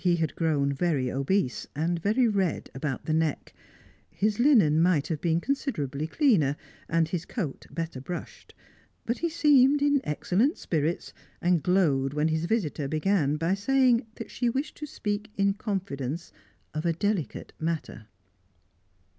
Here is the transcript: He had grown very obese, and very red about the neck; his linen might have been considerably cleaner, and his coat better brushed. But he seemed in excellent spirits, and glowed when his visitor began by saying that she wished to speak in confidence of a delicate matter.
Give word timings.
He 0.03 0.15
had 0.15 0.35
grown 0.35 0.73
very 0.73 1.11
obese, 1.11 1.67
and 1.75 2.01
very 2.01 2.27
red 2.27 2.71
about 2.73 3.05
the 3.05 3.13
neck; 3.13 3.53
his 4.09 4.39
linen 4.39 4.81
might 4.81 5.09
have 5.09 5.21
been 5.21 5.39
considerably 5.39 6.07
cleaner, 6.07 6.57
and 6.89 7.07
his 7.07 7.23
coat 7.23 7.67
better 7.69 8.01
brushed. 8.01 8.55
But 9.05 9.19
he 9.19 9.29
seemed 9.29 9.79
in 9.79 10.01
excellent 10.03 10.57
spirits, 10.57 11.13
and 11.39 11.61
glowed 11.61 12.15
when 12.15 12.29
his 12.29 12.45
visitor 12.45 12.87
began 12.87 13.35
by 13.35 13.53
saying 13.53 14.07
that 14.15 14.31
she 14.31 14.49
wished 14.49 14.75
to 14.77 14.87
speak 14.87 15.29
in 15.37 15.53
confidence 15.53 16.33
of 16.73 16.83
a 16.83 16.93
delicate 16.93 17.53
matter. 17.59 18.07